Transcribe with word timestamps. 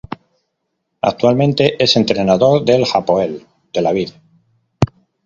Actualmente 1.03 1.75
es 1.83 1.95
entrenador 1.95 2.65
del 2.65 2.85
Hapoel 2.91 3.45
Tel 3.71 3.85
Aviv. 3.85 4.11